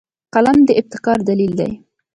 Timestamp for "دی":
1.59-1.71